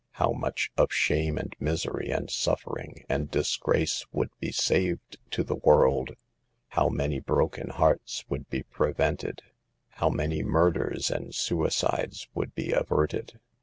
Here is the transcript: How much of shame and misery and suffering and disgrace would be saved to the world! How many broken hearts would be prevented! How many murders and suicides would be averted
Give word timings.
How 0.13 0.31
much 0.31 0.71
of 0.77 0.91
shame 0.91 1.37
and 1.37 1.55
misery 1.59 2.09
and 2.09 2.27
suffering 2.27 3.05
and 3.07 3.29
disgrace 3.29 4.03
would 4.11 4.31
be 4.39 4.51
saved 4.51 5.19
to 5.29 5.43
the 5.43 5.53
world! 5.57 6.15
How 6.69 6.89
many 6.89 7.19
broken 7.19 7.69
hearts 7.69 8.25
would 8.27 8.49
be 8.49 8.63
prevented! 8.63 9.43
How 9.89 10.09
many 10.09 10.41
murders 10.41 11.11
and 11.11 11.35
suicides 11.35 12.27
would 12.33 12.55
be 12.55 12.71
averted 12.71 13.39